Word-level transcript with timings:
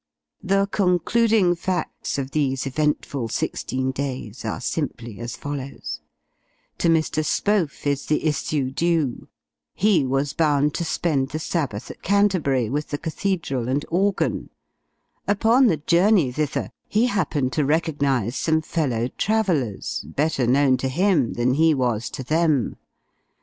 The 0.41 0.65
concluding 0.65 1.53
facts 1.55 2.17
of 2.17 2.31
these 2.31 2.65
eventful 2.65 3.27
sixteen 3.27 3.91
days 3.91 4.43
are 4.43 4.59
simply 4.59 5.19
as 5.19 5.35
follows: 5.35 6.01
to 6.79 6.87
Mr. 6.89 7.23
Spohf 7.23 7.85
is 7.85 8.07
the 8.07 8.25
issue 8.25 8.71
due 8.71 9.27
he 9.75 10.03
was 10.03 10.33
bound 10.33 10.73
to 10.73 10.83
spend 10.83 11.29
the 11.29 11.37
sabbath 11.37 11.91
at 11.91 12.01
Canterbury, 12.01 12.67
with 12.67 12.87
the 12.87 12.97
cathedral 12.97 13.69
and 13.69 13.85
organ; 13.91 14.49
upon 15.27 15.67
the 15.67 15.77
journey 15.77 16.31
thither, 16.31 16.71
he 16.89 17.05
happened 17.05 17.53
to 17.53 17.63
recognise 17.63 18.35
some 18.35 18.63
fellow 18.63 19.07
travellers, 19.19 20.03
better 20.07 20.47
known 20.47 20.77
to 20.77 20.89
him 20.89 21.33
than 21.33 21.53
he 21.53 21.75
was 21.75 22.09
to 22.09 22.23
them. 22.23 22.75